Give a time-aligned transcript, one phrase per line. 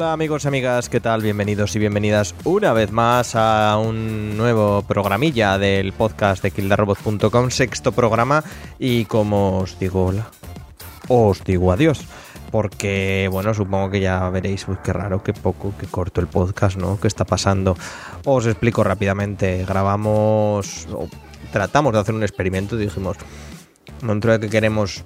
[0.00, 1.20] Hola amigos y amigas, ¿qué tal?
[1.20, 7.92] Bienvenidos y bienvenidas una vez más a un nuevo programilla del podcast de kildarrobot.com, sexto
[7.92, 8.42] programa
[8.78, 10.30] y como os digo hola,
[11.08, 12.06] os digo adiós.
[12.50, 16.78] Porque, bueno, supongo que ya veréis, uy, qué raro, qué poco, qué corto el podcast,
[16.78, 16.98] ¿no?
[16.98, 17.76] ¿Qué está pasando?
[18.24, 19.66] Os explico rápidamente.
[19.66, 20.88] Grabamos,
[21.52, 23.18] tratamos de hacer un experimento dijimos,
[24.00, 25.04] dentro de que queremos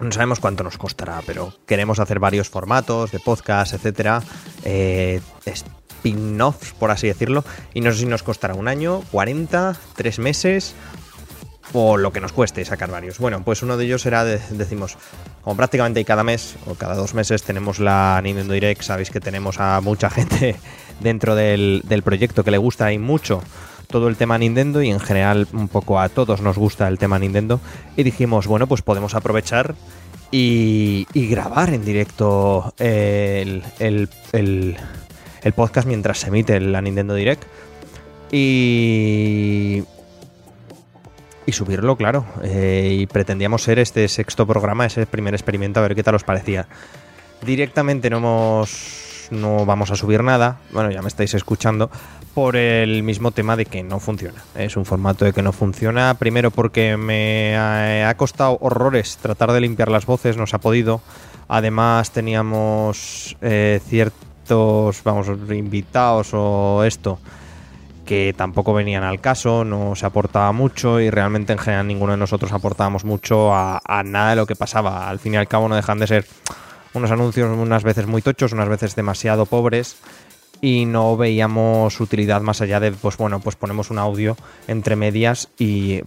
[0.00, 4.22] no sabemos cuánto nos costará, pero queremos hacer varios formatos de podcast, etcétera,
[4.64, 10.18] eh, spin-offs, por así decirlo, y no sé si nos costará un año, 40, 3
[10.20, 10.74] meses
[11.72, 13.18] o lo que nos cueste sacar varios.
[13.18, 14.96] Bueno, pues uno de ellos será, decimos,
[15.42, 19.60] como prácticamente cada mes o cada dos meses tenemos la Nintendo Direct, sabéis que tenemos
[19.60, 20.56] a mucha gente
[21.00, 23.42] dentro del, del proyecto que le gusta y mucho
[23.88, 27.18] todo el tema Nintendo y en general un poco a todos nos gusta el tema
[27.18, 27.60] Nintendo
[27.96, 29.74] y dijimos, bueno, pues podemos aprovechar
[30.30, 33.62] y, grabar en directo el,
[35.56, 37.44] podcast mientras se emite la Nintendo Direct
[38.30, 39.82] y,
[41.46, 42.26] y subirlo, claro.
[42.42, 46.24] Eh, y pretendíamos ser este sexto programa, ese primer experimento, a ver qué tal os
[46.24, 46.68] parecía.
[47.42, 51.90] Directamente no hemos no vamos a subir nada, bueno, ya me estáis escuchando,
[52.34, 54.42] por el mismo tema de que no funciona.
[54.54, 59.60] Es un formato de que no funciona, primero porque me ha costado horrores tratar de
[59.60, 61.00] limpiar las voces, no se ha podido.
[61.48, 67.18] Además teníamos eh, ciertos, vamos, invitados o esto
[68.06, 72.18] que tampoco venían al caso, no se aportaba mucho y realmente en general ninguno de
[72.18, 75.10] nosotros aportábamos mucho a, a nada de lo que pasaba.
[75.10, 76.26] Al fin y al cabo no dejan de ser
[76.94, 79.96] unos anuncios unas veces muy tochos, unas veces demasiado pobres
[80.60, 85.48] y no veíamos utilidad más allá de, pues bueno, pues ponemos un audio entre medias
[85.58, 86.00] y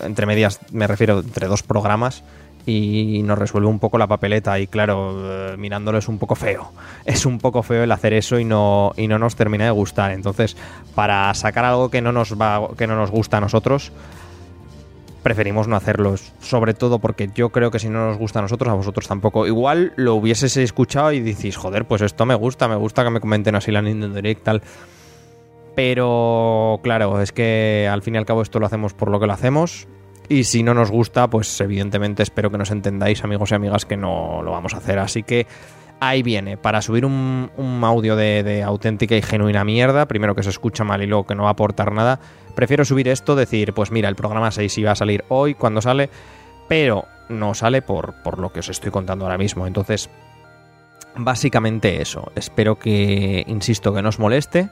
[0.00, 2.22] entre medias me refiero entre dos programas
[2.66, 6.72] y nos resuelve un poco la papeleta y claro, eh, mirándolo es un poco feo.
[7.04, 10.12] Es un poco feo el hacer eso y no y no nos termina de gustar.
[10.12, 10.56] Entonces,
[10.94, 13.90] para sacar algo que no nos va que no nos gusta a nosotros,
[15.22, 16.32] preferimos no hacerlos.
[16.40, 19.46] Sobre todo porque yo creo que si no nos gusta a nosotros, a vosotros tampoco.
[19.46, 23.20] Igual lo hubieses escuchado y decís, joder, pues esto me gusta, me gusta que me
[23.20, 24.62] comenten así la Nintendo Direct, tal.
[25.74, 29.26] Pero claro, es que al fin y al cabo esto lo hacemos por lo que
[29.26, 29.86] lo hacemos.
[30.28, 33.96] Y si no nos gusta, pues evidentemente espero que nos entendáis, amigos y amigas, que
[33.96, 34.98] no lo vamos a hacer.
[35.00, 35.46] Así que
[36.00, 37.50] ahí viene, para subir un,
[37.84, 41.44] audio de, auténtica y genuina mierda, primero que se escucha mal y luego que no
[41.44, 42.18] va a aportar nada,
[42.54, 46.10] prefiero subir esto, decir, pues mira, el programa 6 iba a salir hoy, cuando sale,
[46.68, 49.66] pero no sale por, por lo que os estoy contando ahora mismo.
[49.66, 50.10] Entonces,
[51.16, 52.32] básicamente eso.
[52.34, 54.68] Espero que, insisto, que no os moleste.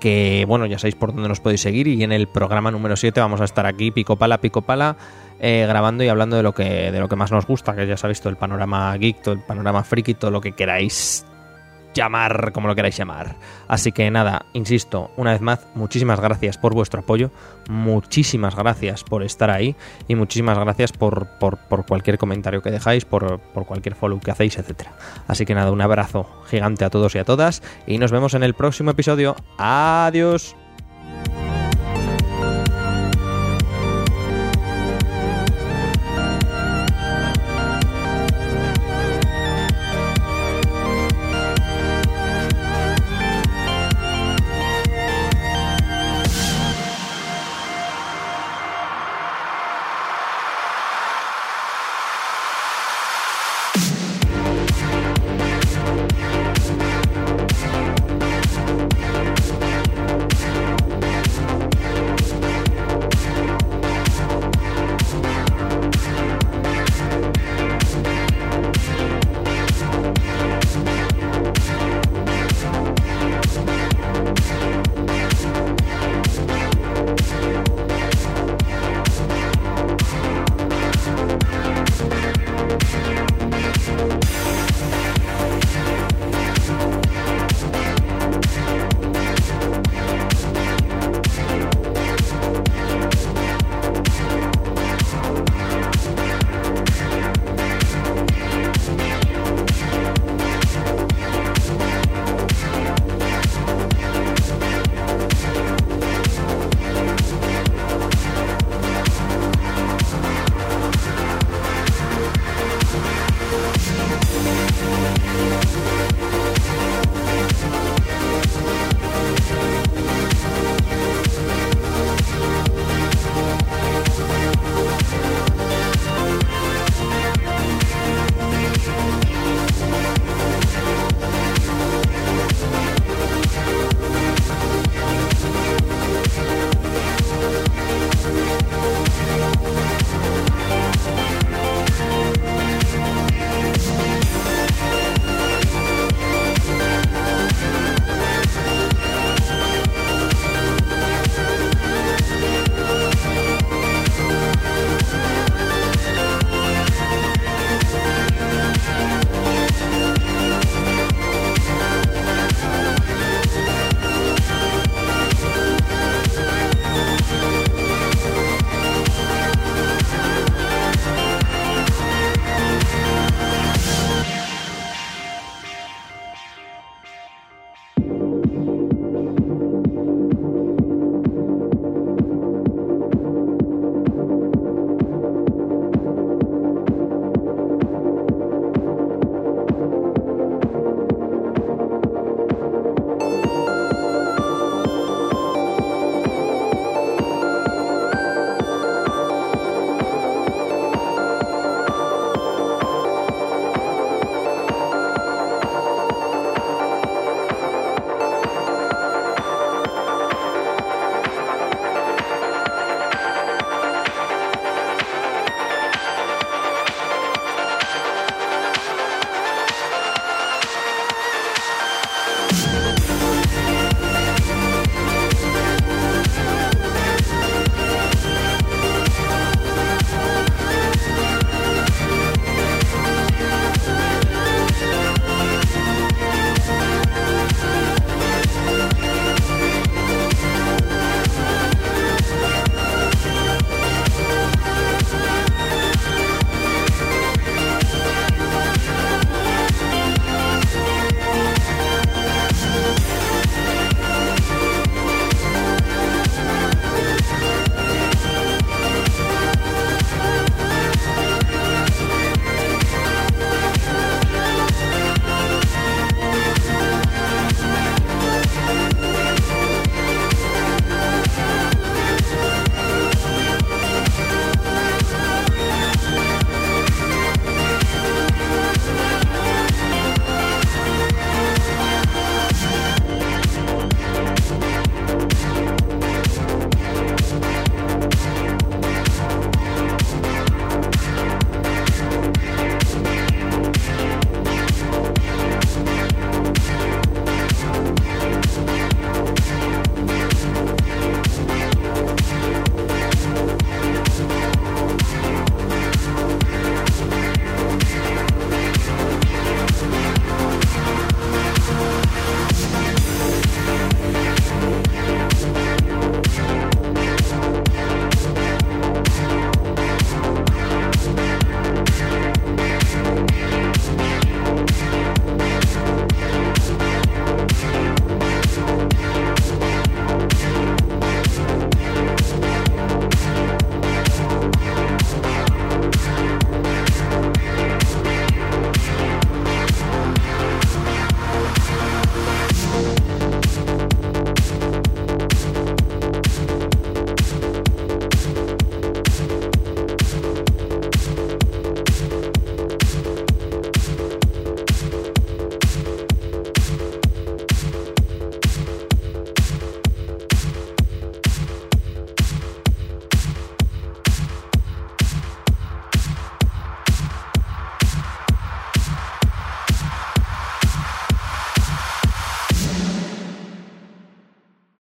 [0.00, 1.88] Que bueno, ya sabéis por dónde nos podéis seguir.
[1.88, 4.96] Y en el programa número 7 vamos a estar aquí, pico pala, pico pala
[5.40, 7.96] eh, grabando y hablando de lo que de lo que más nos gusta, que ya
[7.96, 11.24] sabéis todo el panorama geek, todo el panorama friki, todo lo que queráis
[11.98, 13.36] llamar como lo queráis llamar.
[13.66, 17.30] Así que nada, insisto, una vez más, muchísimas gracias por vuestro apoyo,
[17.68, 19.76] muchísimas gracias por estar ahí
[20.06, 24.56] y muchísimas gracias por, por, cualquier comentario que dejáis, por, por, cualquier follow que hacéis,
[24.58, 24.88] etc.
[25.26, 28.44] Así que nada, un abrazo gigante a todos y a todas y nos vemos en
[28.44, 29.36] el próximo episodio.
[29.58, 30.56] Adiós.